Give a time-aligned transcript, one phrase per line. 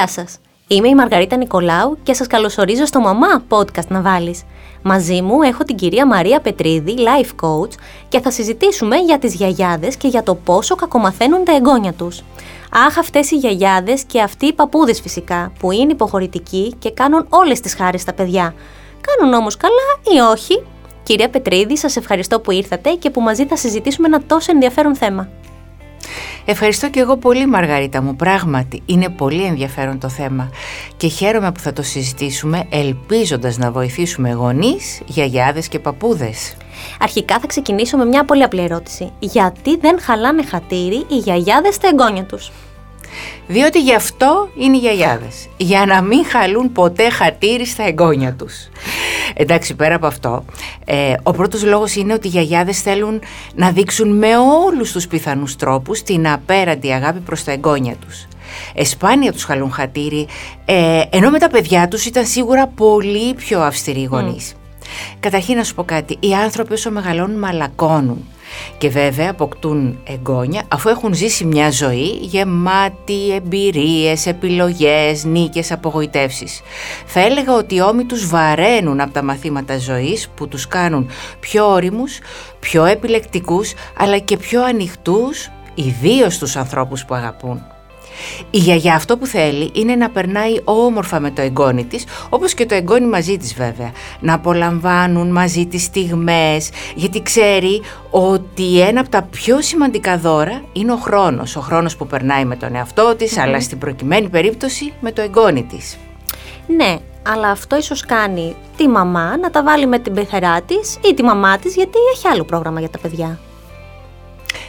[0.00, 0.38] Γεια σας!
[0.66, 4.42] Είμαι η Μαργαρίτα Νικολάου και σας καλωσορίζω στο Μαμά Podcast να βάλεις.
[4.82, 7.70] Μαζί μου έχω την κυρία Μαρία Πετρίδη, life coach
[8.08, 12.22] και θα συζητήσουμε για τις γιαγιάδες και για το πόσο κακομαθαίνουν τα εγγόνια τους.
[12.86, 17.60] Αχ αυτές οι γιαγιάδες και αυτοί οι παππούδες φυσικά που είναι υποχωρητικοί και κάνουν όλες
[17.60, 18.54] τις χάρες στα παιδιά.
[19.00, 20.62] Κάνουν όμως καλά ή όχι;
[21.02, 25.28] Κυρία Πετρίδη, σας ευχαριστώ που ήρθατε και που μαζί θα συζητήσουμε ένα τόσο ενδιαφέρον θέμα.
[26.52, 30.50] Ευχαριστώ και εγώ πολύ Μαργαρίτα μου, πράγματι είναι πολύ ενδιαφέρον το θέμα
[30.96, 36.56] και χαίρομαι που θα το συζητήσουμε ελπίζοντας να βοηθήσουμε γονείς, γιαγιάδες και παππούδες.
[37.00, 39.12] Αρχικά θα ξεκινήσω με μια πολύ απλή ερώτηση.
[39.18, 42.50] Γιατί δεν χαλάνε χατήρι οι γιαγιάδες στα εγγόνια τους;
[43.46, 45.48] Διότι γι' αυτό είναι οι γιαγιάδες.
[45.56, 48.68] Για να μην χαλούν ποτέ χατήρι στα εγγόνια τους.
[49.34, 50.44] Εντάξει, πέρα από αυτό,
[50.84, 53.20] ε, ο πρώτος λόγος είναι ότι οι γιαγιάδες θέλουν
[53.54, 58.26] να δείξουν με όλους τους πιθανούς τρόπους την απέραντη αγάπη προς τα εγγόνια τους.
[58.74, 60.26] Εσπάνια τους χαλούν χατήρι,
[60.64, 64.54] ε, ενώ με τα παιδιά τους ήταν σίγουρα πολύ πιο αυστηροί γονείς.
[65.20, 68.24] Καταρχήν να σου πω κάτι, οι άνθρωποι όσο μεγαλώνουν μαλακώνουν
[68.78, 76.60] και βέβαια αποκτούν εγγόνια αφού έχουν ζήσει μια ζωή γεμάτη εμπειρίες, επιλογές, νίκες, απογοητεύσεις.
[77.06, 81.70] Θα έλεγα ότι οι ώμοι τους βαραίνουν από τα μαθήματα ζωής που τους κάνουν πιο
[81.70, 82.18] όριμους,
[82.60, 87.62] πιο επιλεκτικούς αλλά και πιο ανοιχτούς ιδίως τους ανθρώπους που αγαπούν.
[88.50, 92.66] Η γιαγιά αυτό που θέλει είναι να περνάει όμορφα με το εγγόνι της, όπως και
[92.66, 93.92] το εγγόνι μαζί της βέβαια.
[94.20, 100.92] Να απολαμβάνουν μαζί τις στιγμές, γιατί ξέρει ότι ένα από τα πιο σημαντικά δώρα είναι
[100.92, 101.56] ο χρόνος.
[101.56, 105.62] Ο χρόνος που περνάει με τον εαυτό της, αλλά στην προκειμένη περίπτωση με το εγγόνι
[105.62, 105.96] της.
[106.66, 111.14] Ναι, αλλά αυτό ίσως κάνει τη μαμά να τα βάλει με την πεθερά της ή
[111.14, 113.38] τη μαμά της γιατί έχει άλλο πρόγραμμα για τα παιδιά.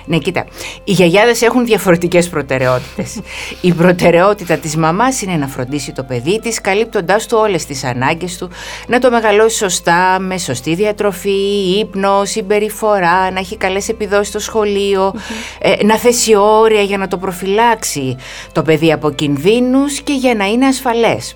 [0.06, 0.46] Ναι, κοίτα,
[0.84, 3.20] οι γιαγιάδες έχουν διαφορετικές προτεραιότητες.
[3.62, 8.38] Η προτεραιότητα της μαμάς είναι να φροντίσει το παιδί της, καλύπτοντάς του όλες τις ανάγκες
[8.38, 8.50] του,
[8.88, 15.14] να το μεγαλώσει σωστά, με σωστή διατροφή, ύπνο, συμπεριφορά, να έχει καλές επιδόσεις στο σχολείο,
[15.60, 18.16] ε, να θέσει όρια για να το προφυλάξει
[18.52, 21.36] το παιδί από κινδύνους και για να είναι ασφαλές.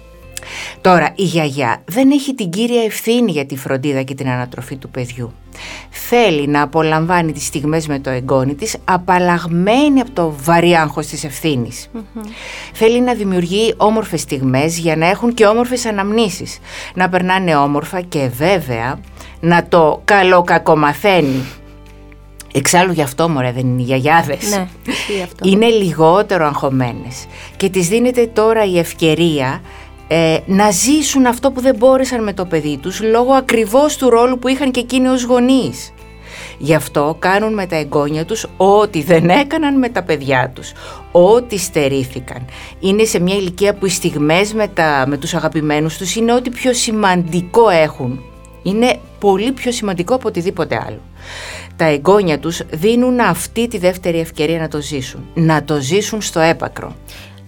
[0.82, 4.90] Τώρα, η γιαγιά δεν έχει την κύρια ευθύνη για τη φροντίδα και την ανατροφή του
[4.90, 5.34] παιδιού.
[5.90, 11.24] Θέλει να απολαμβάνει τις στιγμές με το εγγόνι της απαλλαγμένη από το βαρύ άγχος της
[11.24, 11.90] ευθυνης
[12.74, 16.60] Θέλει να δημιουργεί όμορφες στιγμές για να έχουν και όμορφες αναμνήσεις.
[16.94, 19.00] Να περνάνε όμορφα και βέβαια
[19.40, 21.44] να το καλοκακομαθαίνει
[22.58, 24.50] Εξάλλου γι' αυτό μωρέ δεν είναι οι γιαγιάδες.
[24.50, 24.68] Ναι,
[25.24, 25.50] αυτό.
[25.50, 27.26] Είναι λιγότερο αγχωμένες
[27.58, 29.62] και τις δίνεται τώρα η ευκαιρία
[30.08, 34.40] ε, να ζήσουν αυτό που δεν μπόρεσαν με το παιδί τους λόγω ακριβώς του ρόλου
[34.40, 35.94] που είχαν και εκείνοι ως γονείς.
[36.58, 40.72] Γι' αυτό κάνουν με τα εγγόνια τους ό,τι δεν έκαναν με τα παιδιά τους,
[41.12, 42.46] ό,τι στερήθηκαν.
[42.80, 46.50] Είναι σε μια ηλικία που οι στιγμές με, τα, με τους αγαπημένους τους είναι ό,τι
[46.50, 48.20] πιο σημαντικό έχουν.
[48.64, 51.00] Είναι πολύ πιο σημαντικό από οτιδήποτε άλλο.
[51.76, 55.26] Τα εγγόνια τους δίνουν αυτή τη δεύτερη ευκαιρία να το ζήσουν.
[55.34, 56.96] Να το ζήσουν στο έπακρο.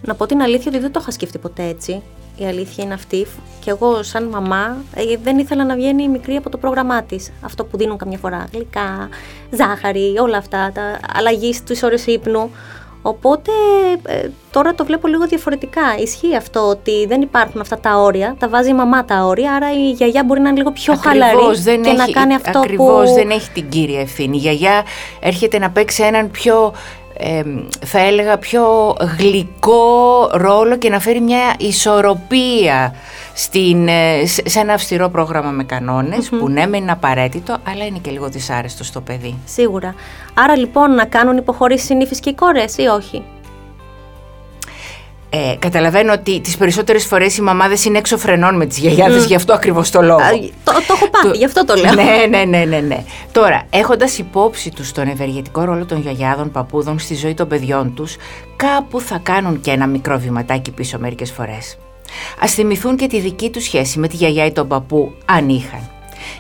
[0.02, 2.02] Να πω την αλήθεια ότι δεν το είχα σκεφτεί ποτέ έτσι
[2.38, 3.28] η αλήθεια είναι αυτή.
[3.60, 7.32] Και εγώ, σαν μαμά, ε, δεν ήθελα να βγαίνει η μικρή από το πρόγραμμά της.
[7.42, 8.48] Αυτό που δίνουν καμιά φορά.
[8.54, 9.10] Γλυκά,
[9.50, 10.72] ζάχαρη, όλα αυτά.
[10.74, 12.52] Τα αλλαγή στις ώρες ύπνου.
[13.02, 13.52] Οπότε
[14.08, 15.82] ε, τώρα το βλέπω λίγο διαφορετικά.
[16.00, 18.36] Ισχύει αυτό ότι δεν υπάρχουν αυτά τα όρια.
[18.40, 19.54] Τα βάζει η μαμά τα όρια.
[19.54, 22.60] Άρα η γιαγιά μπορεί να είναι λίγο πιο χαλαρή δεν και έχει, να κάνει αυτό
[22.60, 24.36] ακριβώς, δεν έχει την κύρια ευθύνη.
[24.36, 24.84] Η γιαγιά
[25.20, 26.74] έρχεται να παίξει έναν πιο
[27.86, 32.96] θα έλεγα πιο γλυκό ρόλο και να φέρει μια ισορροπία
[33.34, 38.12] στην, ε, σε ένα αυστηρό πρόγραμμα με κανονες που ναι είναι απαραίτητο αλλά είναι και
[38.12, 39.36] λίγο δυσάρεστο στο παιδί.
[39.46, 39.96] Σίγουρα.
[40.34, 43.24] Άρα λοιπόν να κάνουν υποχωρήσεις οι και οι κόρες ή όχι;
[45.30, 49.36] Ε, καταλαβαίνω ότι τις περισσότερες φορές οι μαμάδες είναι έξω φρενών με τις γιαγιάδες, γι'
[49.36, 50.20] αυτό ακριβώς το λόγο.
[50.64, 51.94] το, το έχω πάθει, γι' αυτό το λέω.
[51.94, 52.80] Ναι, ναι, ναι, ναι.
[52.80, 53.04] ναι.
[53.32, 58.16] Τώρα, έχοντας υπόψη τους τον ευεργετικό ρόλο των γιαγιάδων παππούδων στη ζωή των παιδιών τους,
[58.56, 61.78] κάπου θα κάνουν και ένα μικρό βηματάκι πίσω μερικές φορές.
[62.44, 65.90] Α θυμηθούν και τη δική τους σχέση με τη γιαγιά ή τον παππού, αν είχαν.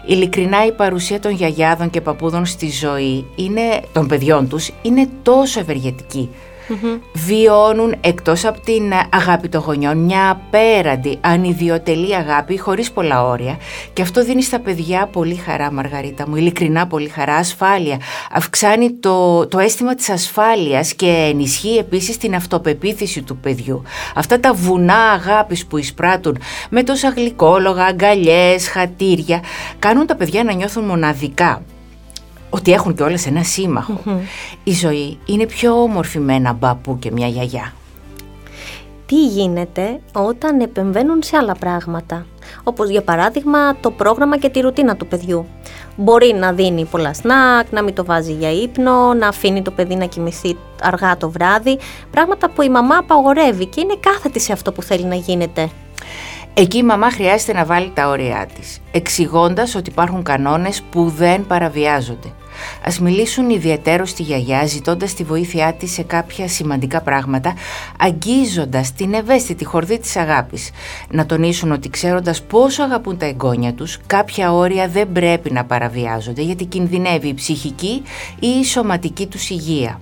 [0.05, 3.61] Ειλικρινά η παρουσία των γιαγιάδων και παππούδων στη ζωή είναι,
[3.93, 6.29] των παιδιών τους είναι τόσο ευεργετική
[7.13, 13.57] βιώνουν εκτός από την αγάπη των γονιών μια απέραντη ανιδιοτελή αγάπη χωρίς πολλά όρια
[13.93, 17.99] και αυτό δίνει στα παιδιά πολύ χαρά Μαργαρίτα μου, ειλικρινά πολύ χαρά, ασφάλεια.
[18.31, 23.83] Αυξάνει το, το αίσθημα της ασφάλειας και ενισχύει επίσης την αυτοπεποίθηση του παιδιού.
[24.15, 26.37] Αυτά τα βουνά αγάπης που εισπράττουν
[26.69, 29.43] με τόσα γλυκόλογα, αγκαλιές, χατήρια
[29.79, 31.61] κάνουν τα παιδιά να νιώθουν μοναδικά
[32.49, 33.41] ότι έχουν και όλες ένα
[34.63, 37.73] Η ζωή είναι πιο όμορφη με ένα μπαπού και μια γιαγιά.
[39.05, 42.25] τι γίνεται όταν επεμβαίνουν σε άλλα πράγματα;
[42.63, 45.45] Όπως για παράδειγμα το πρόγραμμα και τη ρουτίνα του παιδιού.
[45.95, 49.95] Μπορεί να δίνει πολλά σνακ, να μην το βάζει για ύπνο, να αφήνει το παιδί
[49.95, 51.77] να κοιμηθεί αργά το βράδυ.
[52.11, 55.69] Πράγματα που η μαμά απαγορεύει και είναι κάθετη σε αυτό που θέλει να γίνεται.
[56.53, 61.47] Εκεί η μαμά χρειάζεται να βάλει τα όρια της, εξηγώντας ότι υπάρχουν κανόνες που δεν
[61.47, 62.27] παραβιάζονται.
[62.85, 67.53] Ας μιλήσουν ιδιαίτερο στη γιαγιά ζητώντας τη βοήθειά της σε κάποια σημαντικά πράγματα,
[67.99, 70.69] αγγίζοντας την ευαίσθητη χορδή της αγάπης.
[71.09, 76.41] Να τονίσουν ότι ξέροντας πόσο αγαπούν τα εγγόνια τους, κάποια όρια δεν πρέπει να παραβιάζονται
[76.41, 78.01] γιατί κινδυνεύει η ψυχική
[78.39, 79.99] ή η σωματική τους υγεία.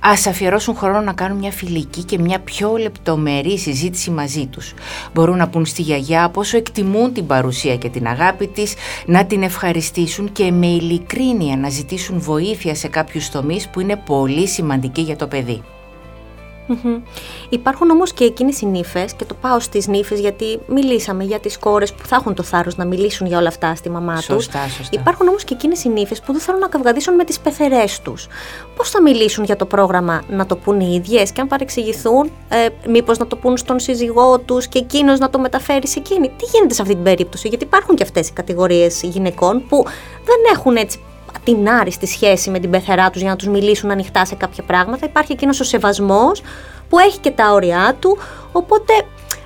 [0.00, 4.74] Ας αφιερώσουν χρόνο να κάνουν μια φιλική και μια πιο λεπτομερή συζήτηση μαζί τους.
[5.12, 8.74] Μπορούν να πούν στη γιαγιά πόσο εκτιμούν την παρουσία και την αγάπη της,
[9.06, 14.48] να την ευχαριστήσουν και με ειλικρίνεια να ζητήσουν βοήθεια σε κάποιους τομείς που είναι πολύ
[14.48, 15.62] σημαντικοί για το παιδί.
[17.48, 21.58] Υπάρχουν όμως και εκείνες οι νύφες και το πάω στις νύφες γιατί μιλήσαμε για τις
[21.58, 24.74] κόρες που θα έχουν το θάρρος να μιλήσουν για όλα αυτά στη μαμά σωστά, τους.
[24.74, 25.00] Σωστά.
[25.00, 28.26] Υπάρχουν όμως και εκείνες οι νύφες που δεν θέλουν να καυγαδίσουν με τις πεθερές τους.
[28.76, 32.88] Πώς θα μιλήσουν για το πρόγραμμα να το πούν οι ίδιες και αν παρεξηγηθούν ε,
[32.88, 36.28] μήπως να το πούν στον σύζυγό τους και εκείνος να το μεταφέρει σε εκείνη.
[36.28, 39.84] Τι γίνεται σε αυτή την περίπτωση γιατί υπάρχουν και αυτές οι κατηγορίες γυναικών που
[40.24, 41.00] δεν έχουν έτσι
[41.46, 45.06] την άριστη σχέση με την πεθερά τους για να τους μιλήσουν ανοιχτά σε κάποια πράγματα.
[45.06, 46.42] Υπάρχει εκείνος ο σεβασμός
[46.88, 48.18] που έχει και τα όρια του,
[48.52, 48.92] οπότε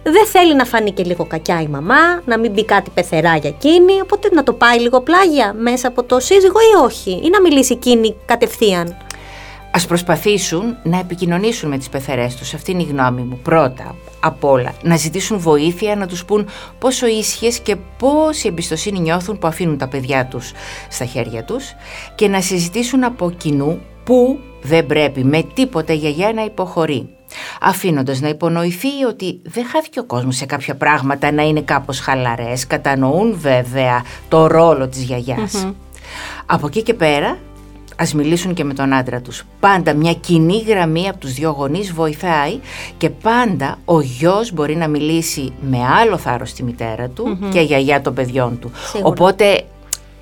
[0.02, 3.48] δεν θέλει να φανεί και λίγο κακιά η μαμά, να μην μπει κάτι πεθερά για
[3.48, 7.40] εκείνη, οπότε να το πάει λίγο πλάγια μέσα από το σύζυγο ή όχι, ή να
[7.40, 8.96] μιλήσει εκείνη κατευθείαν.
[9.72, 14.44] Ας προσπαθήσουν να επικοινωνήσουν με τις πεθερές τους, αυτή είναι η γνώμη μου, πρώτα απ'
[14.44, 14.74] όλα.
[14.82, 19.88] Να ζητήσουν βοήθεια, να τους πούν πόσο ίσχυες και πόση εμπιστοσύνη νιώθουν που αφήνουν τα
[19.88, 20.52] παιδιά τους
[20.88, 21.74] στα χέρια τους
[22.14, 27.08] και να συζητήσουν από κοινού που δεν πρέπει με τίποτα η γιαγιά να υποχωρεί.
[27.60, 32.66] Αφήνοντας να υπονοηθεί ότι δεν χάθηκε ο κόσμος σε κάποια πράγματα να είναι κάπως χαλαρές,
[32.66, 35.66] κατανοούν βέβαια το ρόλο της γιαγιας
[36.46, 37.38] Από εκεί και πέρα
[38.00, 39.44] ας μιλήσουν και με τον άντρα τους.
[39.60, 42.58] Πάντα μια κοινή γραμμή από τους δυο γονείς βοηθάει
[42.96, 48.00] και πάντα ο γιος μπορεί να μιλήσει με άλλο θάρρος στη μητέρα του και γιαγιά
[48.00, 48.70] των παιδιών του.
[49.02, 49.64] Οπότε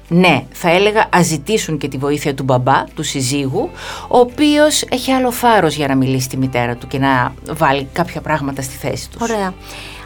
[0.08, 3.70] ναι, θα έλεγα ας ζητήσουν και τη βοήθεια του μπαμπά, του συζύγου,
[4.08, 8.20] ο οποίος έχει άλλο θάρρος για να μιλήσει στη μητέρα του και να βάλει κάποια
[8.20, 9.30] πράγματα στη θέση τους.
[9.30, 9.54] Ωραία.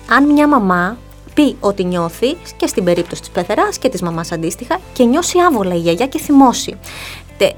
[0.08, 0.96] Αν μια μαμά
[1.34, 5.75] πει ότι νιώθει και στην περίπτωση της πεθεράς και της μαμάς αντίστοιχα και νιώσει άβολα
[5.75, 6.75] η γιαγιά και θυμώσει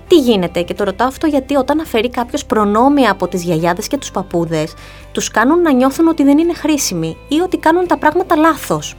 [0.09, 3.97] τι γίνεται, και το ρωτάω αυτό γιατί όταν αφαιρεί κάποιος προνόμια από τις γιαγιάδες και
[3.97, 4.75] τους παππούδες,
[5.13, 8.95] τους κάνουν να νιώθουν ότι δεν είναι χρήσιμοι ή ότι κάνουν τα πράγματα λάθος.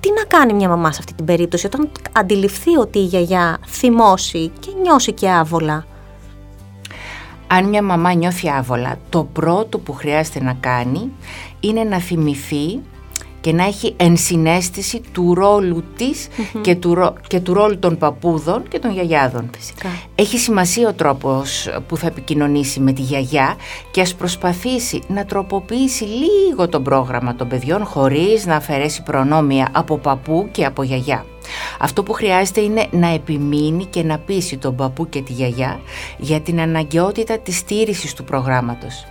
[0.00, 4.48] Τι να κάνει μια μαμά σε αυτή την περίπτωση όταν αντιληφθεί ότι η γιαγιά θυμώσει
[4.60, 5.86] και νιώσει και άβολα;
[7.46, 11.12] Αν μια μαμά νιώθει άβολα, το πρώτο που χρειάζεται να κάνει
[11.60, 12.80] είναι να θυμηθεί
[13.42, 16.28] και να έχει ενσυναίσθηση του ρόλου της
[16.60, 19.50] και, του, και του ρόλου των παππούδων και των γιαγιάδων.
[19.56, 19.88] Φυσικά.
[20.14, 23.56] Έχει σημασία ο τρόπος που θα επικοινωνήσει με τη γιαγιά
[23.90, 29.98] και ας προσπαθήσει να τροποποιήσει λίγο το πρόγραμμα των παιδιών χωρίς να αφαιρέσει προνόμια από
[29.98, 31.24] παππού και από γιαγιά.
[31.78, 35.80] Αυτό που χρειάζεται είναι να επιμείνει και να πείσει τον παππού και τη γιαγιά
[36.18, 39.04] για την αναγκαιότητα της στήρησης του προγράμματος.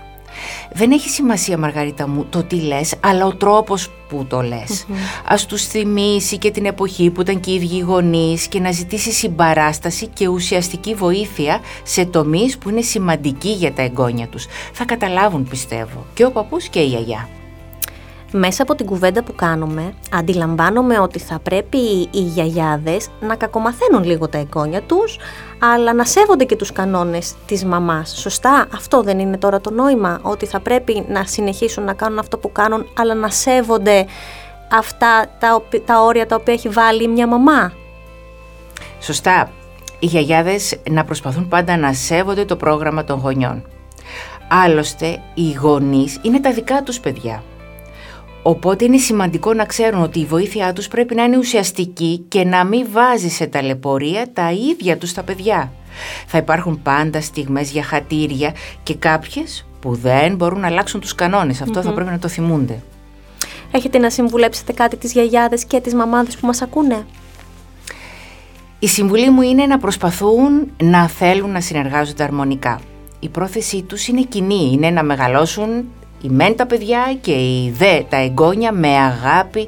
[0.72, 4.86] Δεν έχει σημασία Μαργαρίτα μου το τι λες, αλλά ο τρόπος που το λες.
[4.88, 5.24] Mm-hmm.
[5.28, 9.12] Ας τους θυμίσει και την εποχή που ήταν και οι ίδιοι γονείς και να ζητήσει
[9.12, 14.46] συμπαράσταση και ουσιαστική βοήθεια σε τομείς που είναι σημαντικοί για τα εγγόνια τους.
[14.74, 17.30] Θα καταλάβουν πιστεύω και ο παππούς και η γιαγιά.
[18.34, 21.78] Μέσα από την κουβέντα που κάνουμε, αντιλαμβάνομαι ότι θα πρέπει
[22.12, 25.18] οι γιαγιάδες να κακομαθαίνουν λίγο τα εγγόνια τους,
[25.60, 28.14] αλλά να σέβονται και τους κανόνες της μαμάς.
[28.20, 32.38] Σωστά, αυτό δεν είναι τώρα το νόημα, ότι θα πρέπει να συνεχίσουν να κάνουν αυτό
[32.38, 34.06] που κάνουν, αλλά να σέβονται
[34.72, 37.74] αυτά τα, τα όρια τα οποία έχει βάλει μια μαμά.
[39.00, 39.52] Σωστά.
[40.00, 43.66] Οι γιαγιάδες να προσπαθούν πάντα να σέβονται το πρόγραμμα των γονιών.
[44.50, 47.44] Άλλωστε, οι γονείς είναι τα δικά τους παιδιά.
[48.43, 52.65] Οπότε είναι σημαντικό να ξέρουν ότι η βοήθειά τους πρέπει να είναι ουσιαστική και να
[52.65, 55.71] μην βάζει σε ταλαιπωρία τα ίδια τους τα παιδιά.
[56.27, 61.57] Θα υπάρχουν πάντα στιγμές για χατήρια και κάποιες που δεν μπορούν να αλλάξουν τους κανόνες.
[61.57, 62.81] θα πρέπει να το θυμούνται.
[63.71, 67.05] Έχετε να συμβουλέψετε κάτι τις γιαγιάδες και τις μαμάδες που μας ακούνε;
[68.79, 72.79] Η συμβουλή μου είναι να προσπαθούν να θέλουν να συνεργάζονται αρμονικά.
[73.19, 75.86] Η πρόθεσή τους είναι κοινή, είναι να μεγαλώσουν
[76.22, 79.68] οι μεν τα παιδιά και οι δε τα εγγόνια με αγάπη,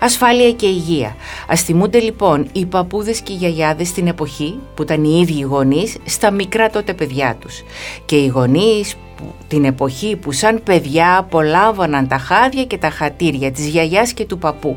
[0.00, 1.16] ασφάλεια και υγεία.
[1.48, 5.96] Ας θυμούνται λοιπόν οι παππούδες και οι γιαγιάδες στην εποχή που ήταν οι ίδιοι γονείς
[6.04, 7.62] στα μικρά τότε παιδιά τους.
[8.04, 13.52] Και οι γονείς που, την εποχή που σαν παιδιά απολάβαναν τα χάδια και τα χατήρια
[13.52, 14.76] της γιαγιάς και του παππού.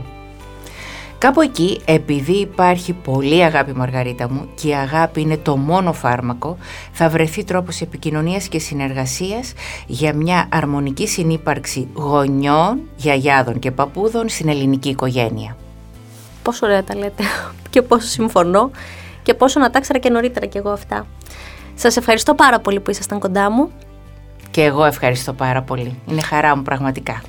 [1.23, 6.57] Κάπου εκεί, επειδή υπάρχει πολύ αγάπη Μαργαρίτα μου και η αγάπη είναι το μόνο φάρμακο,
[6.91, 9.53] θα βρεθεί τρόπος επικοινωνίας και συνεργασίας
[9.87, 15.57] για μια αρμονική συνύπαρξη γονιών, γιαγιάδων και παππούδων στην ελληνική οικογένεια.
[16.43, 17.23] Πόσο ωραία τα λέτε
[17.69, 18.71] και πόσο συμφωνώ
[19.23, 21.07] και πόσο να τα ήξερα και νωρίτερα κι εγώ αυτά.
[21.75, 23.71] Σας ευχαριστώ πάρα πολύ που ήσασταν κοντά μου.
[24.51, 25.99] Και εγώ ευχαριστώ πάρα πολύ.
[26.07, 27.21] Είναι χαρά μου πραγματικά.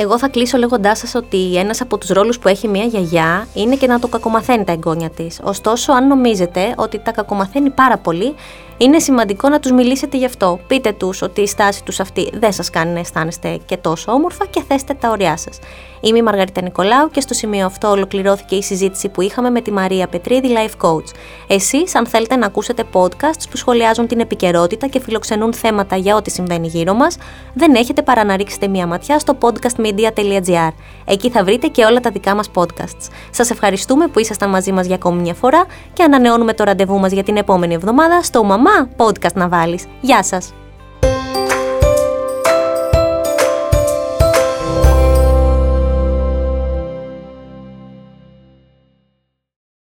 [0.00, 3.76] Εγώ θα κλείσω λέγοντάς σας ότι ένας από τους ρόλους που έχει μια γιαγιά είναι
[3.76, 5.40] και να το κακομαθαίνει τα εγγόνια της.
[5.42, 8.34] Ωστόσο, αν νομίζετε ότι τα κακομαθαίνει πάρα πολύ,
[8.78, 10.60] είναι σημαντικό να τους μιλήσετε γι' αυτό.
[10.66, 14.46] Πείτε τους ότι η στάση τους αυτή δεν σας κάνει να αισθάνεστε και τόσο όμορφα
[14.46, 15.58] και θέστε τα ωριά σας.
[16.00, 19.72] Είμαι η Μαργαρίτα Νικολάου και στο σημείο αυτό ολοκληρώθηκε η συζήτηση που είχαμε με τη
[19.72, 21.14] Μαρία Πετρίδη, Life Coach.
[21.46, 26.30] Εσείς, αν θέλετε να ακούσετε podcasts που σχολιάζουν την επικαιρότητα και φιλοξενούν θέματα για ό,τι
[26.30, 27.16] συμβαίνει γύρω μας,
[27.54, 30.70] δεν έχετε παρά να ρίξετε μία ματιά στο podcastmedia.gr.
[31.04, 33.08] Εκεί θα βρείτε και όλα τα δικά μας podcasts.
[33.30, 37.12] Σας ευχαριστούμε που ήσασταν μαζί μας για ακόμη μια φορά και ανανεώνουμε το ραντεβού μας
[37.12, 39.84] για την επόμενη εβδομάδα στο Μαμά Podcast να βάλεις.
[40.00, 40.52] Γεια σας!